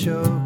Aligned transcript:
show. 0.00 0.39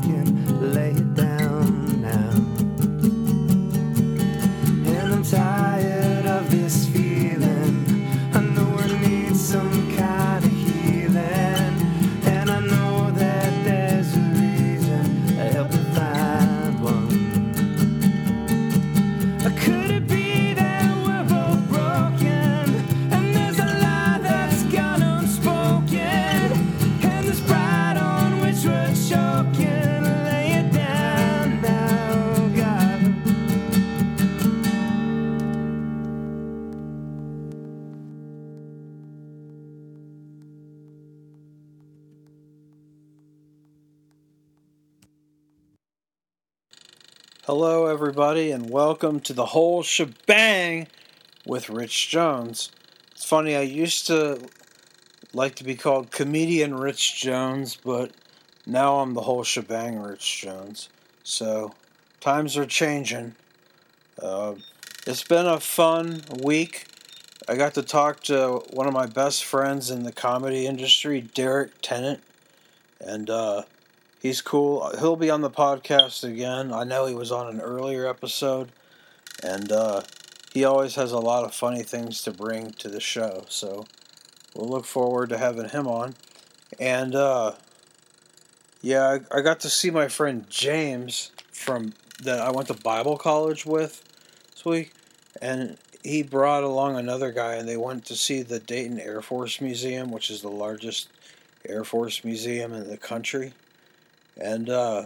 Hello, 47.46 47.84
everybody, 47.84 48.52
and 48.52 48.70
welcome 48.70 49.20
to 49.20 49.34
the 49.34 49.44
whole 49.44 49.82
shebang 49.82 50.86
with 51.44 51.68
Rich 51.68 52.08
Jones. 52.08 52.70
It's 53.12 53.26
funny, 53.26 53.54
I 53.54 53.60
used 53.60 54.06
to 54.06 54.48
like 55.34 55.54
to 55.56 55.64
be 55.64 55.74
called 55.74 56.10
comedian 56.10 56.74
Rich 56.74 57.20
Jones, 57.20 57.76
but 57.76 58.12
now 58.64 59.00
I'm 59.00 59.12
the 59.12 59.20
whole 59.20 59.44
shebang 59.44 59.98
Rich 59.98 60.40
Jones. 60.40 60.88
So, 61.22 61.74
times 62.18 62.56
are 62.56 62.64
changing. 62.64 63.34
Uh, 64.18 64.54
it's 65.06 65.24
been 65.24 65.44
a 65.44 65.60
fun 65.60 66.22
week. 66.42 66.86
I 67.46 67.56
got 67.56 67.74
to 67.74 67.82
talk 67.82 68.20
to 68.22 68.62
one 68.70 68.86
of 68.86 68.94
my 68.94 69.04
best 69.04 69.44
friends 69.44 69.90
in 69.90 70.04
the 70.04 70.12
comedy 70.12 70.66
industry, 70.66 71.20
Derek 71.20 71.72
Tennant, 71.82 72.22
and 73.00 73.28
uh, 73.28 73.64
he's 74.24 74.40
cool. 74.40 74.90
He'll 74.98 75.16
be 75.16 75.28
on 75.28 75.42
the 75.42 75.50
podcast 75.50 76.24
again. 76.24 76.72
I 76.72 76.82
know 76.82 77.04
he 77.04 77.14
was 77.14 77.30
on 77.30 77.46
an 77.46 77.60
earlier 77.60 78.08
episode, 78.08 78.72
and 79.42 79.70
uh, 79.70 80.00
he 80.52 80.64
always 80.64 80.94
has 80.94 81.12
a 81.12 81.18
lot 81.18 81.44
of 81.44 81.54
funny 81.54 81.82
things 81.82 82.22
to 82.22 82.32
bring 82.32 82.70
to 82.72 82.88
the 82.88 83.00
show. 83.00 83.44
So 83.50 83.84
we'll 84.54 84.70
look 84.70 84.86
forward 84.86 85.28
to 85.28 85.38
having 85.38 85.68
him 85.68 85.86
on. 85.86 86.14
And 86.80 87.14
uh, 87.14 87.52
yeah, 88.80 89.18
I, 89.30 89.38
I 89.38 89.40
got 89.42 89.60
to 89.60 89.68
see 89.68 89.90
my 89.90 90.08
friend 90.08 90.46
James 90.48 91.30
from 91.52 91.92
that 92.22 92.40
I 92.40 92.50
went 92.50 92.68
to 92.68 92.74
Bible 92.74 93.18
college 93.18 93.66
with 93.66 94.02
this 94.52 94.64
week, 94.64 94.94
and 95.42 95.76
he 96.02 96.22
brought 96.22 96.64
along 96.64 96.96
another 96.96 97.30
guy, 97.30 97.56
and 97.56 97.68
they 97.68 97.76
went 97.76 98.06
to 98.06 98.16
see 98.16 98.40
the 98.40 98.58
Dayton 98.58 98.98
Air 99.00 99.20
Force 99.20 99.60
Museum, 99.60 100.10
which 100.10 100.30
is 100.30 100.40
the 100.40 100.48
largest 100.48 101.10
Air 101.68 101.84
Force 101.84 102.24
museum 102.24 102.72
in 102.72 102.88
the 102.88 102.96
country 102.96 103.52
and 104.36 104.68
uh, 104.68 105.04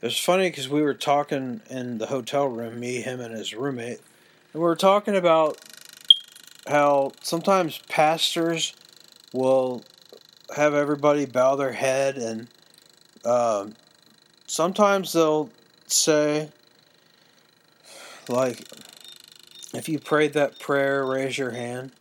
it 0.00 0.06
was 0.06 0.18
funny 0.18 0.48
because 0.48 0.68
we 0.68 0.82
were 0.82 0.94
talking 0.94 1.60
in 1.70 1.98
the 1.98 2.06
hotel 2.06 2.46
room, 2.46 2.78
me, 2.78 3.00
him, 3.00 3.20
and 3.20 3.34
his 3.34 3.54
roommate, 3.54 4.00
and 4.52 4.54
we 4.54 4.60
were 4.60 4.76
talking 4.76 5.16
about 5.16 5.58
how 6.66 7.12
sometimes 7.22 7.78
pastors 7.88 8.74
will 9.32 9.82
have 10.54 10.74
everybody 10.74 11.26
bow 11.26 11.56
their 11.56 11.72
head, 11.72 12.16
and 12.16 12.48
um, 13.24 13.74
sometimes 14.46 15.12
they'll 15.12 15.50
say, 15.86 16.50
like, 18.28 18.64
if 19.74 19.88
you 19.88 19.98
prayed 19.98 20.32
that 20.34 20.58
prayer, 20.58 21.04
raise 21.04 21.36
your 21.36 21.50
hand, 21.50 21.92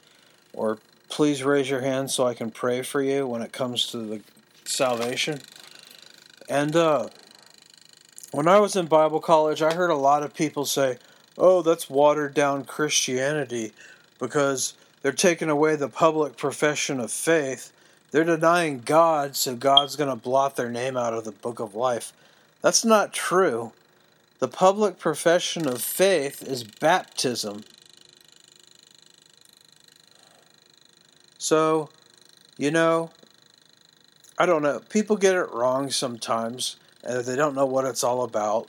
or 0.53 0.77
please 1.09 1.43
raise 1.43 1.69
your 1.69 1.81
hand 1.81 2.11
so 2.11 2.25
I 2.27 2.33
can 2.33 2.51
pray 2.51 2.81
for 2.81 3.01
you 3.01 3.27
when 3.27 3.41
it 3.41 3.51
comes 3.51 3.87
to 3.87 3.97
the 3.97 4.21
salvation. 4.65 5.39
And 6.49 6.75
uh, 6.75 7.09
when 8.31 8.47
I 8.47 8.59
was 8.59 8.75
in 8.75 8.85
Bible 8.85 9.19
college, 9.19 9.61
I 9.61 9.73
heard 9.73 9.89
a 9.89 9.95
lot 9.95 10.23
of 10.23 10.33
people 10.33 10.65
say, 10.65 10.97
oh, 11.37 11.61
that's 11.61 11.89
watered 11.89 12.33
down 12.33 12.65
Christianity 12.65 13.73
because 14.19 14.73
they're 15.01 15.11
taking 15.11 15.49
away 15.49 15.75
the 15.75 15.89
public 15.89 16.37
profession 16.37 16.99
of 16.99 17.11
faith. 17.11 17.71
They're 18.11 18.23
denying 18.23 18.81
God, 18.85 19.35
so 19.35 19.55
God's 19.55 19.95
going 19.95 20.09
to 20.09 20.15
blot 20.15 20.55
their 20.55 20.69
name 20.69 20.97
out 20.97 21.13
of 21.13 21.25
the 21.25 21.31
book 21.31 21.59
of 21.59 21.75
life. 21.75 22.13
That's 22.61 22.85
not 22.85 23.13
true. 23.13 23.73
The 24.39 24.47
public 24.47 24.99
profession 24.99 25.67
of 25.67 25.81
faith 25.81 26.41
is 26.41 26.63
baptism. 26.63 27.63
So, 31.37 31.89
you 32.57 32.71
know, 32.71 33.11
I 34.39 34.45
don't 34.45 34.61
know. 34.61 34.79
People 34.89 35.17
get 35.17 35.35
it 35.35 35.51
wrong 35.51 35.89
sometimes, 35.89 36.75
and 37.03 37.25
they 37.25 37.35
don't 37.35 37.55
know 37.55 37.65
what 37.65 37.85
it's 37.85 38.03
all 38.03 38.23
about. 38.23 38.67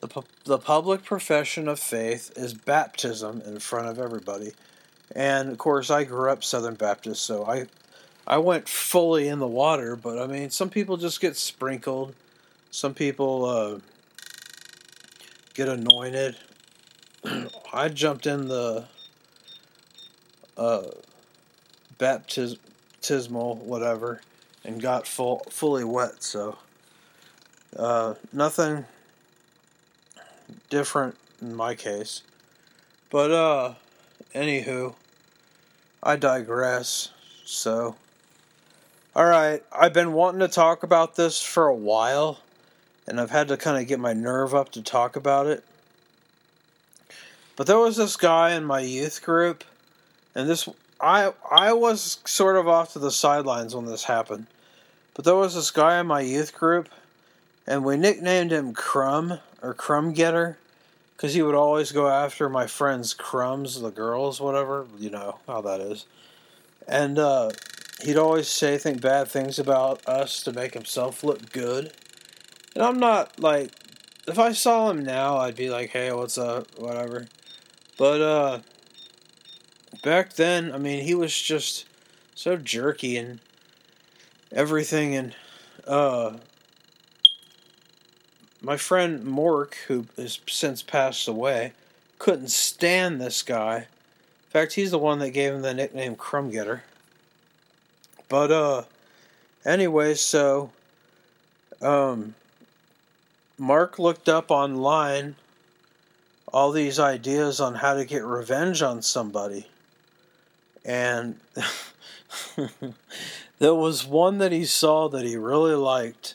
The, 0.00 0.08
pu- 0.08 0.24
the 0.44 0.58
public 0.58 1.04
profession 1.04 1.68
of 1.68 1.78
faith 1.78 2.32
is 2.36 2.52
baptism 2.52 3.42
in 3.46 3.60
front 3.60 3.86
of 3.86 4.00
everybody. 4.00 4.54
And 5.14 5.50
of 5.50 5.58
course, 5.58 5.88
I 5.88 6.02
grew 6.02 6.30
up 6.30 6.42
Southern 6.42 6.74
Baptist, 6.74 7.22
so 7.22 7.44
I, 7.46 7.66
I 8.26 8.38
went 8.38 8.68
fully 8.68 9.28
in 9.28 9.38
the 9.38 9.46
water. 9.46 9.94
But 9.94 10.18
I 10.18 10.26
mean, 10.26 10.50
some 10.50 10.68
people 10.68 10.96
just 10.96 11.20
get 11.20 11.36
sprinkled. 11.36 12.14
Some 12.72 12.94
people 12.94 13.44
uh, 13.44 13.78
get 15.54 15.68
anointed. 15.68 16.36
I 17.72 17.88
jumped 17.88 18.26
in 18.26 18.48
the 18.48 18.86
uh, 20.56 20.86
baptismal 21.98 23.56
whatever 23.56 24.20
and 24.64 24.80
got 24.80 25.06
full 25.06 25.46
fully 25.50 25.84
wet. 25.84 26.22
So 26.22 26.58
uh, 27.76 28.14
nothing 28.32 28.84
different 30.70 31.16
in 31.40 31.54
my 31.54 31.74
case. 31.74 32.22
But 33.10 33.30
uh, 33.30 33.74
anywho, 34.34 34.94
I 36.02 36.16
digress. 36.16 37.10
So, 37.44 37.96
all 39.14 39.26
right, 39.26 39.62
I've 39.70 39.92
been 39.92 40.12
wanting 40.12 40.40
to 40.40 40.48
talk 40.48 40.82
about 40.82 41.16
this 41.16 41.42
for 41.42 41.66
a 41.66 41.74
while, 41.74 42.40
and 43.06 43.20
I've 43.20 43.30
had 43.30 43.48
to 43.48 43.56
kind 43.56 43.76
of 43.76 43.86
get 43.86 44.00
my 44.00 44.14
nerve 44.14 44.54
up 44.54 44.70
to 44.72 44.82
talk 44.82 45.16
about 45.16 45.46
it. 45.46 45.64
But 47.56 47.66
there 47.66 47.78
was 47.78 47.96
this 47.96 48.16
guy 48.16 48.54
in 48.54 48.64
my 48.64 48.80
youth 48.80 49.22
group, 49.22 49.64
and 50.34 50.48
this 50.48 50.68
I 51.00 51.32
I 51.50 51.72
was 51.72 52.18
sort 52.24 52.56
of 52.56 52.66
off 52.66 52.92
to 52.94 52.98
the 52.98 53.10
sidelines 53.10 53.74
when 53.74 53.84
this 53.84 54.04
happened. 54.04 54.46
But 55.14 55.24
there 55.24 55.36
was 55.36 55.54
this 55.54 55.70
guy 55.70 56.00
in 56.00 56.06
my 56.06 56.20
youth 56.20 56.54
group, 56.54 56.88
and 57.66 57.84
we 57.84 57.96
nicknamed 57.96 58.52
him 58.52 58.72
Crumb 58.72 59.38
or 59.62 59.74
Crumb 59.74 60.12
Getter 60.12 60.58
because 61.16 61.34
he 61.34 61.42
would 61.42 61.54
always 61.54 61.92
go 61.92 62.08
after 62.08 62.48
my 62.48 62.66
friends' 62.66 63.14
crumbs, 63.14 63.80
the 63.80 63.90
girls, 63.90 64.40
whatever. 64.40 64.86
You 64.98 65.10
know 65.10 65.38
how 65.46 65.60
that 65.60 65.80
is. 65.80 66.06
And 66.88 67.18
uh, 67.18 67.50
he'd 68.02 68.16
always 68.16 68.48
say 68.48 68.78
think 68.78 69.00
bad 69.00 69.28
things 69.28 69.58
about 69.58 70.06
us 70.08 70.42
to 70.42 70.52
make 70.52 70.74
himself 70.74 71.22
look 71.22 71.52
good. 71.52 71.92
And 72.74 72.82
I'm 72.82 72.98
not 72.98 73.38
like, 73.38 73.70
if 74.26 74.38
I 74.38 74.52
saw 74.52 74.90
him 74.90 75.04
now, 75.04 75.36
I'd 75.36 75.56
be 75.56 75.70
like, 75.70 75.90
hey, 75.90 76.12
what's 76.12 76.38
up, 76.38 76.66
whatever. 76.78 77.28
But 77.98 78.20
uh, 78.20 78.58
back 80.02 80.32
then, 80.32 80.72
I 80.72 80.78
mean, 80.78 81.04
he 81.04 81.14
was 81.14 81.40
just 81.40 81.86
so 82.34 82.56
jerky 82.56 83.16
and 83.16 83.38
everything 84.52 85.14
and 85.14 85.34
uh 85.86 86.36
my 88.60 88.76
friend 88.76 89.24
Mork, 89.24 89.74
who 89.88 90.06
has 90.16 90.38
since 90.46 90.82
passed 90.82 91.26
away, 91.26 91.72
couldn't 92.20 92.52
stand 92.52 93.20
this 93.20 93.42
guy. 93.42 93.76
In 93.78 94.50
fact, 94.50 94.74
he's 94.74 94.92
the 94.92 94.98
one 94.98 95.18
that 95.18 95.30
gave 95.30 95.52
him 95.52 95.62
the 95.62 95.74
nickname 95.74 96.14
Crumb 96.14 96.50
Getter. 96.50 96.84
But 98.28 98.50
uh 98.50 98.82
anyway, 99.64 100.14
so 100.14 100.70
um 101.80 102.34
Mark 103.58 103.98
looked 103.98 104.28
up 104.28 104.50
online 104.50 105.36
all 106.52 106.70
these 106.70 106.98
ideas 106.98 107.60
on 107.60 107.74
how 107.74 107.94
to 107.94 108.04
get 108.04 108.24
revenge 108.24 108.82
on 108.82 109.02
somebody. 109.02 109.66
And 110.84 111.38
there 113.62 113.76
was 113.76 114.04
one 114.04 114.38
that 114.38 114.50
he 114.50 114.64
saw 114.64 115.08
that 115.08 115.24
he 115.24 115.36
really 115.36 115.76
liked, 115.76 116.34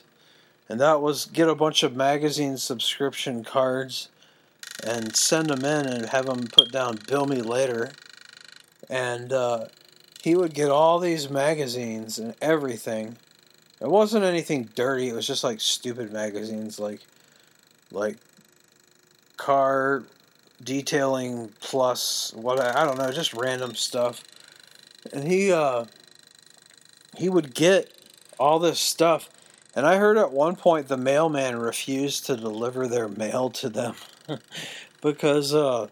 and 0.66 0.80
that 0.80 1.02
was 1.02 1.26
get 1.26 1.46
a 1.46 1.54
bunch 1.54 1.82
of 1.82 1.94
magazine 1.94 2.56
subscription 2.56 3.44
cards 3.44 4.08
and 4.82 5.14
send 5.14 5.50
them 5.50 5.62
in 5.62 5.84
and 5.84 6.06
have 6.06 6.24
them 6.24 6.46
put 6.46 6.72
down 6.72 6.98
"Bill 7.06 7.26
me 7.26 7.42
later," 7.42 7.90
and 8.88 9.30
uh, 9.30 9.66
he 10.22 10.36
would 10.36 10.54
get 10.54 10.70
all 10.70 10.98
these 10.98 11.28
magazines 11.28 12.18
and 12.18 12.34
everything. 12.40 13.18
It 13.78 13.88
wasn't 13.88 14.24
anything 14.24 14.70
dirty. 14.74 15.10
It 15.10 15.14
was 15.14 15.26
just 15.26 15.44
like 15.44 15.60
stupid 15.60 16.10
magazines, 16.10 16.80
like 16.80 17.00
like 17.92 18.16
car 19.36 20.02
detailing 20.64 21.52
plus 21.60 22.32
what 22.32 22.58
I, 22.58 22.86
don't 22.86 22.96
know, 22.96 23.12
just 23.12 23.34
random 23.34 23.74
stuff. 23.74 24.24
And 25.12 25.30
he 25.30 25.52
uh, 25.52 25.84
he 27.18 27.28
would 27.28 27.52
get 27.52 27.92
all 28.38 28.60
this 28.60 28.78
stuff. 28.78 29.28
And 29.74 29.84
I 29.84 29.96
heard 29.96 30.16
at 30.16 30.32
one 30.32 30.54
point 30.56 30.88
the 30.88 30.96
mailman 30.96 31.58
refused 31.58 32.26
to 32.26 32.36
deliver 32.36 32.86
their 32.86 33.08
mail 33.08 33.50
to 33.50 33.68
them 33.68 33.94
because 35.02 35.52
uh, 35.52 35.88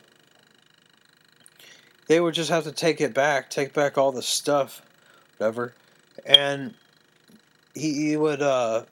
they 2.06 2.20
would 2.20 2.34
just 2.34 2.50
have 2.50 2.64
to 2.64 2.73
take 2.73 3.00
it 3.00 3.12
back, 3.12 3.50
take 3.50 3.73
back 3.73 3.99
all 3.99 4.12
the 4.12 4.23
stuff, 4.23 4.82
whatever. 5.37 5.73
And 6.25 6.75
he, 7.75 8.08
he 8.08 8.17
would 8.17 8.40
uh, 8.40 8.84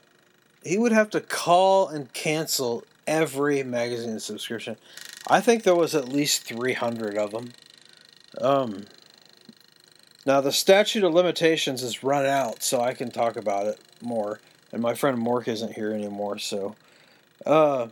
he 0.65 0.77
would 0.77 0.93
have 0.93 1.11
to 1.11 1.21
call 1.21 1.89
and 1.89 2.13
cancel 2.13 2.83
every 3.07 3.63
magazine 3.63 4.19
subscription. 4.19 4.77
I 5.29 5.41
think 5.41 5.63
there 5.63 5.75
was 5.75 5.95
at 5.95 6.09
least 6.09 6.43
300 6.43 7.17
of 7.17 7.31
them. 7.31 7.53
Um, 8.41 8.87
now 10.27 10.41
the 10.41 10.53
statute 10.53 11.05
of 11.05 11.13
limitations 11.13 11.83
is 11.83 12.03
run 12.03 12.27
out, 12.27 12.63
so 12.63 12.81
I 12.81 12.95
can 12.95 13.11
talk 13.11 13.37
about 13.37 13.67
it 13.67 13.81
more. 14.01 14.41
And 14.73 14.83
my 14.83 14.95
friend 14.95 15.19
Mork 15.19 15.49
isn't 15.49 15.75
here 15.75 15.93
anymore, 15.93 16.39
so 16.39 16.75
uh 17.47 17.89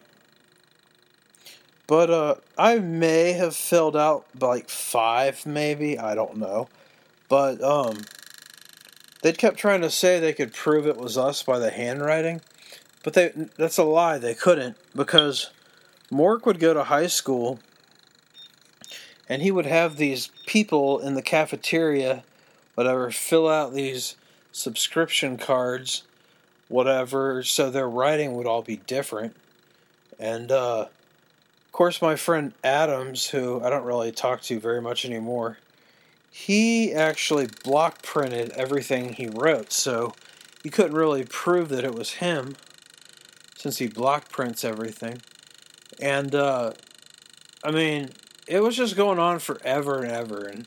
But 1.87 2.11
uh, 2.11 2.35
I 2.57 2.79
may 2.79 3.33
have 3.33 3.55
filled 3.55 3.97
out 3.97 4.25
like 4.41 4.69
five, 4.69 5.45
maybe. 5.45 5.99
I 5.99 6.15
don't 6.15 6.39
know. 6.39 6.69
But 7.29 7.63
um, 7.63 7.99
they 9.23 9.33
kept 9.33 9.59
trying 9.59 9.81
to 9.83 9.91
say 9.91 10.19
they 10.19 10.33
could 10.33 10.53
prove 10.53 10.87
it 10.87 10.97
was 10.97 11.19
us 11.19 11.43
by 11.43 11.59
the 11.59 11.71
handwriting. 11.71 12.41
But 13.03 13.15
they 13.15 13.33
that's 13.57 13.79
a 13.79 13.85
lie. 13.85 14.19
They 14.19 14.35
couldn't 14.35 14.77
because 14.95 15.51
Mork 16.11 16.47
would 16.47 16.61
go 16.61 16.73
to 16.73 16.85
high 16.85 17.09
school 17.09 17.59
and 19.33 19.41
he 19.41 19.51
would 19.51 19.65
have 19.65 19.97
these 19.97 20.29
people 20.45 20.99
in 20.99 21.15
the 21.15 21.23
cafeteria, 21.23 22.23
whatever, 22.75 23.11
fill 23.11 23.49
out 23.49 23.73
these 23.73 24.15
subscription 24.53 25.39
cards, 25.39 26.03
whatever, 26.69 27.43
so 27.43 27.71
their 27.71 27.89
writing 27.89 28.37
would 28.37 28.47
all 28.47 28.61
be 28.61 28.77
different. 28.77 29.35
And 30.19 30.53
uh, 30.53 30.81
of 30.81 31.73
course, 31.73 32.03
my 32.03 32.15
friend 32.15 32.53
Adams, 32.63 33.31
who 33.31 33.63
I 33.65 33.71
don't 33.71 33.87
really 33.87 34.13
talk 34.13 34.43
to 34.43 34.61
very 34.61 34.83
much 34.83 35.07
anymore, 35.07 35.57
he 36.31 36.93
actually 36.93 37.49
block 37.65 38.03
printed 38.03 38.51
everything 38.51 39.15
he 39.15 39.29
wrote, 39.29 39.73
so 39.73 40.13
you 40.63 40.71
couldn't 40.71 40.95
really 40.95 41.25
prove 41.25 41.71
that 41.71 41.85
it 41.85 41.95
was 41.95 42.11
him 42.11 42.57
since 43.57 43.79
he 43.79 43.87
block 43.87 44.29
prints 44.29 44.63
everything. 44.63 45.23
And 45.99 46.35
uh, 46.35 46.75
I 47.65 47.71
mean, 47.71 48.11
it 48.47 48.63
was 48.63 48.77
just 48.77 48.97
going 48.97 49.19
on 49.19 49.39
forever 49.39 50.03
and 50.03 50.13
ever, 50.13 50.47
and 50.47 50.67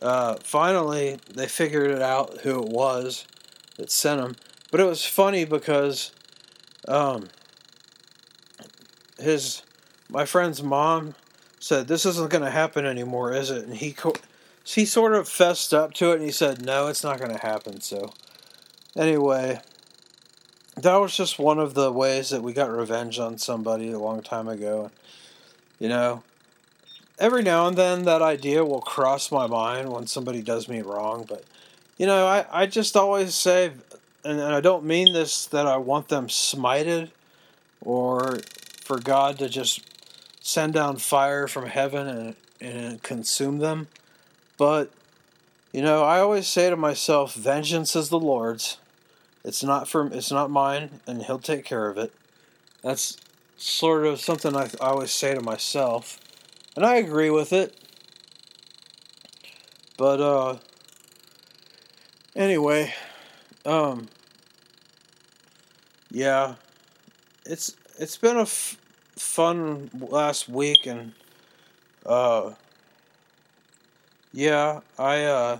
uh, 0.00 0.36
finally 0.42 1.18
they 1.32 1.46
figured 1.46 1.90
it 1.90 2.02
out 2.02 2.38
who 2.42 2.62
it 2.62 2.68
was 2.68 3.26
that 3.76 3.90
sent 3.90 4.20
him. 4.20 4.36
But 4.70 4.80
it 4.80 4.84
was 4.84 5.04
funny 5.04 5.44
because 5.44 6.12
um, 6.88 7.28
his 9.18 9.62
my 10.08 10.24
friend's 10.24 10.62
mom 10.62 11.14
said, 11.58 11.88
"This 11.88 12.06
isn't 12.06 12.30
going 12.30 12.44
to 12.44 12.50
happen 12.50 12.86
anymore, 12.86 13.32
is 13.32 13.50
it?" 13.50 13.64
And 13.64 13.76
he 13.76 13.94
he 14.64 14.84
sort 14.84 15.14
of 15.14 15.28
fessed 15.28 15.72
up 15.74 15.92
to 15.94 16.12
it, 16.12 16.16
and 16.16 16.24
he 16.24 16.32
said, 16.32 16.64
"No, 16.64 16.88
it's 16.88 17.04
not 17.04 17.18
going 17.18 17.32
to 17.32 17.46
happen." 17.46 17.80
So 17.80 18.12
anyway, 18.96 19.60
that 20.76 20.96
was 20.96 21.16
just 21.16 21.38
one 21.38 21.58
of 21.58 21.74
the 21.74 21.92
ways 21.92 22.30
that 22.30 22.42
we 22.42 22.52
got 22.52 22.70
revenge 22.70 23.18
on 23.18 23.38
somebody 23.38 23.90
a 23.92 23.98
long 23.98 24.22
time 24.22 24.48
ago. 24.48 24.90
You 25.78 25.88
know, 25.88 26.22
every 27.18 27.42
now 27.42 27.66
and 27.66 27.76
then 27.76 28.04
that 28.04 28.22
idea 28.22 28.64
will 28.64 28.80
cross 28.80 29.30
my 29.30 29.46
mind 29.46 29.90
when 29.90 30.06
somebody 30.06 30.42
does 30.42 30.68
me 30.68 30.82
wrong, 30.82 31.24
but 31.28 31.44
you 31.96 32.06
know, 32.06 32.26
I, 32.26 32.44
I 32.50 32.66
just 32.66 32.96
always 32.96 33.34
say, 33.34 33.72
and, 34.24 34.40
and 34.40 34.54
I 34.54 34.60
don't 34.60 34.84
mean 34.84 35.12
this 35.12 35.46
that 35.46 35.66
I 35.66 35.76
want 35.76 36.08
them 36.08 36.26
smited 36.26 37.10
or 37.80 38.40
for 38.82 38.98
God 38.98 39.38
to 39.38 39.48
just 39.48 39.80
send 40.40 40.74
down 40.74 40.96
fire 40.96 41.46
from 41.46 41.66
heaven 41.66 42.08
and, 42.08 42.36
and 42.60 43.02
consume 43.02 43.58
them. 43.58 43.88
But, 44.58 44.90
you 45.72 45.82
know, 45.82 46.02
I 46.02 46.18
always 46.18 46.46
say 46.46 46.68
to 46.68 46.76
myself, 46.76 47.34
vengeance 47.34 47.94
is 47.94 48.08
the 48.08 48.18
Lord's. 48.18 48.78
It's 49.44 49.62
not 49.62 49.88
for 49.88 50.06
it's 50.06 50.32
not 50.32 50.50
mine, 50.50 51.00
and 51.06 51.22
He'll 51.22 51.38
take 51.38 51.64
care 51.64 51.88
of 51.88 51.98
it. 51.98 52.12
That's 52.82 53.18
sort 53.56 54.06
of 54.06 54.20
something 54.20 54.56
I, 54.56 54.70
I 54.80 54.88
always 54.88 55.10
say 55.10 55.34
to 55.34 55.40
myself, 55.40 56.18
and 56.76 56.84
I 56.84 56.96
agree 56.96 57.30
with 57.30 57.52
it. 57.52 57.74
But 59.96 60.20
uh, 60.20 60.56
anyway, 62.36 62.92
um, 63.64 64.08
yeah, 66.10 66.54
it's 67.44 67.76
it's 67.98 68.16
been 68.16 68.36
a 68.36 68.42
f- 68.42 68.76
fun 69.16 69.90
last 69.94 70.48
week, 70.48 70.86
and 70.86 71.12
uh, 72.06 72.52
yeah, 74.32 74.80
I 74.98 75.22
uh, 75.24 75.58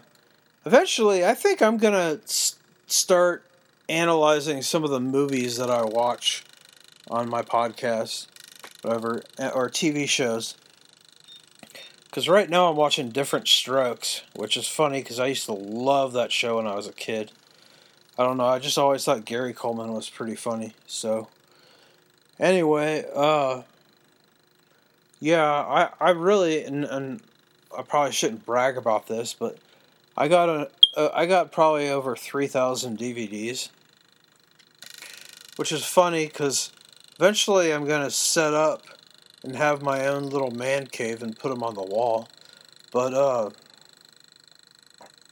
eventually 0.67 1.25
I 1.25 1.34
think 1.34 1.62
I'm 1.62 1.78
gonna 1.78 2.20
s- 2.25 2.56
start 2.87 3.44
analyzing 3.88 4.62
some 4.62 4.84
of 4.84 4.90
the 4.90 5.00
movies 5.00 5.56
that 5.58 5.70
I 5.70 5.84
watch 5.84 6.44
on 7.10 7.28
my 7.28 7.43
podcast, 7.43 8.26
whatever, 8.82 9.22
or 9.55 9.69
TV 9.70 10.06
shows. 10.06 10.56
Because 12.14 12.28
right 12.28 12.49
now 12.49 12.70
I'm 12.70 12.76
watching 12.76 13.08
Diff'rent 13.08 13.49
Strokes, 13.49 14.22
which 14.37 14.56
is 14.56 14.69
funny 14.69 15.03
because 15.03 15.19
I 15.19 15.27
used 15.27 15.46
to 15.46 15.53
love 15.53 16.12
that 16.12 16.31
show 16.31 16.58
when 16.58 16.67
I 16.69 16.77
was 16.77 16.86
a 16.86 16.93
kid. 16.93 17.32
I 18.17 18.22
don't 18.22 18.36
know, 18.36 18.46
I 18.46 18.60
just 18.60 18.79
always 18.79 19.05
thought 19.05 19.24
Gary 19.24 19.53
Coleman 19.53 19.93
was 19.93 20.08
pretty 20.08 20.36
funny. 20.36 20.74
So, 20.86 21.27
anyway, 22.39 23.05
uh, 23.12 23.62
yeah, 25.19 25.44
I, 25.44 25.89
I 26.00 26.10
really, 26.10 26.65
and, 26.65 26.84
and 26.84 27.20
I 27.77 27.82
probably 27.82 28.12
shouldn't 28.12 28.46
brag 28.46 28.77
about 28.77 29.08
this, 29.08 29.34
but 29.34 29.58
I 30.17 30.29
got 30.29 30.48
a, 30.48 30.70
uh, 30.96 31.27
got 31.27 31.50
probably 31.50 31.89
over 31.89 32.15
3,000 32.15 32.96
DVDs, 32.96 33.70
which 35.56 35.72
is 35.72 35.84
funny 35.84 36.27
because 36.27 36.70
eventually 37.17 37.72
I'm 37.72 37.86
going 37.86 38.05
to 38.05 38.10
set 38.12 38.55
up 38.55 38.82
and 39.44 39.55
have 39.55 39.82
my 39.82 40.06
own 40.06 40.24
little 40.24 40.51
man 40.51 40.86
cave 40.86 41.22
and 41.22 41.39
put 41.39 41.51
them 41.51 41.63
on 41.63 41.74
the 41.74 41.82
wall. 41.82 42.29
But, 42.91 43.15
uh, 43.15 43.51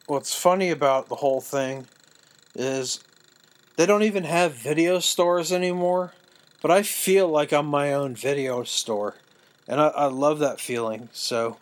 what's 0.07 0.35
funny 0.35 0.71
about 0.71 1.09
the 1.09 1.16
whole 1.16 1.40
thing 1.40 1.87
is 2.54 3.00
they 3.76 3.87
don't 3.87 4.02
even 4.02 4.25
have 4.25 4.52
video 4.52 4.99
stores 4.99 5.52
anymore, 5.52 6.12
but 6.61 6.71
I 6.71 6.83
feel 6.83 7.28
like 7.28 7.52
I'm 7.52 7.66
my 7.66 7.95
own 7.95 8.14
video 8.14 8.62
store. 8.64 9.14
And 9.66 9.81
I, 9.81 9.88
I 9.88 10.04
love 10.07 10.40
that 10.40 10.61
feeling. 10.61 11.09
So 11.12 11.57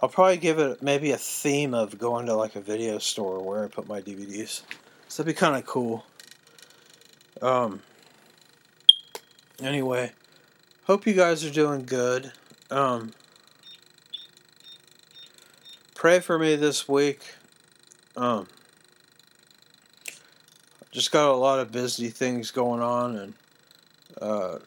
I'll 0.00 0.08
probably 0.08 0.36
give 0.36 0.58
it 0.58 0.82
maybe 0.82 1.10
a 1.10 1.16
theme 1.16 1.74
of 1.74 1.98
going 1.98 2.26
to 2.26 2.34
like 2.34 2.54
a 2.56 2.60
video 2.60 2.98
store 2.98 3.42
where 3.42 3.64
I 3.64 3.68
put 3.68 3.88
my 3.88 4.00
DVDs. 4.00 4.62
So 5.08 5.22
that'd 5.22 5.34
be 5.34 5.38
kind 5.38 5.56
of 5.56 5.66
cool. 5.66 6.04
Um, 7.40 7.82
anyway, 9.60 10.12
hope 10.84 11.06
you 11.06 11.14
guys 11.14 11.44
are 11.44 11.50
doing 11.50 11.84
good. 11.84 12.32
Um, 12.70 13.12
pray 15.94 16.20
for 16.20 16.38
me 16.38 16.56
this 16.56 16.88
week. 16.88 17.34
Um, 18.16 18.46
just 20.90 21.10
got 21.10 21.30
a 21.30 21.32
lot 21.34 21.58
of 21.58 21.72
busy 21.72 22.08
things 22.08 22.50
going 22.50 22.82
on 22.82 23.16
and 23.16 23.34
uh, 24.20 24.58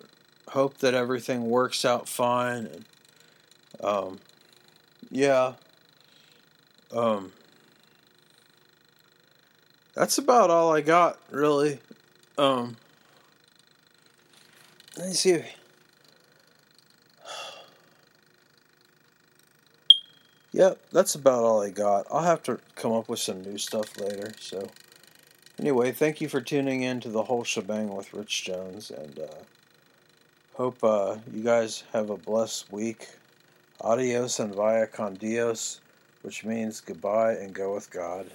hope 0.50 0.78
that 0.80 0.94
everything 0.94 1.50
works 1.50 1.86
out 1.86 2.10
fine 2.10 2.66
and 2.66 2.86
um, 3.84 4.20
yeah 5.12 5.54
um, 6.96 7.32
that's 9.94 10.18
about 10.18 10.50
all 10.50 10.74
I 10.74 10.82
got 10.82 11.20
really 11.30 11.80
um, 12.38 12.76
let 14.98 15.08
me 15.08 15.14
see 15.14 15.44
Yep, 20.56 20.80
that's 20.94 21.16
about 21.16 21.44
all 21.44 21.62
I 21.62 21.70
got. 21.70 22.08
I'll 22.10 22.24
have 22.24 22.42
to 22.44 22.60
come 22.76 22.94
up 22.94 23.10
with 23.10 23.20
some 23.20 23.42
new 23.42 23.58
stuff 23.58 24.00
later, 24.00 24.32
so 24.40 24.70
Anyway, 25.60 25.92
thank 25.92 26.20
you 26.20 26.28
for 26.28 26.42
tuning 26.42 26.84
in 26.84 27.00
to 27.00 27.10
the 27.10 27.24
whole 27.24 27.44
shebang 27.44 27.96
with 27.96 28.14
Rich 28.14 28.44
Jones, 28.44 28.92
and 28.92 29.20
uh, 29.20 29.28
hope 30.56 30.84
uh, 30.84 31.16
you 31.34 31.44
guys 31.44 31.84
have 31.94 32.10
a 32.10 32.18
blessed 32.18 32.72
week. 32.72 33.08
Adios 33.82 34.40
and 34.40 34.54
via 34.54 34.88
con 34.88 35.16
Dios, 35.16 35.80
which 36.24 36.44
means 36.44 36.82
goodbye 36.82 37.34
and 37.34 37.54
go 37.54 37.74
with 37.74 37.90
God. 37.90 38.28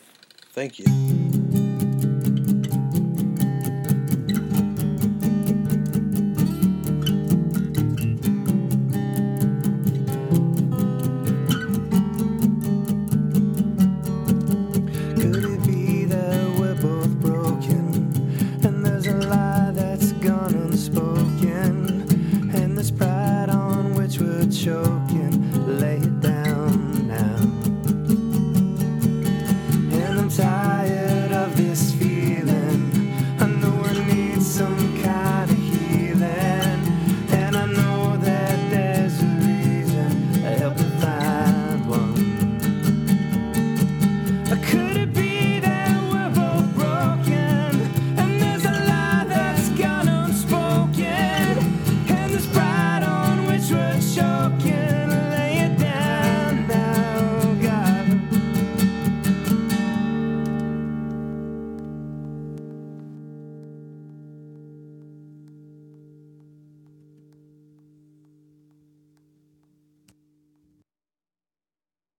Thank 0.53 0.79
you. 0.79 1.10